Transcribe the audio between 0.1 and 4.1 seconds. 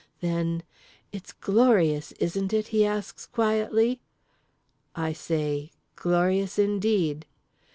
Then—"it's glorious, isn't it?" he asks quietly.